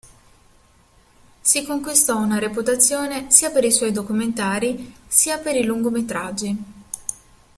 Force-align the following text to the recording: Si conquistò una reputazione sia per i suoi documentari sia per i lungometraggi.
Si 1.41 1.63
conquistò 1.63 2.17
una 2.17 2.39
reputazione 2.39 3.29
sia 3.29 3.51
per 3.51 3.63
i 3.65 3.71
suoi 3.71 3.91
documentari 3.91 4.95
sia 5.07 5.37
per 5.37 5.55
i 5.55 5.63
lungometraggi. 5.63 6.57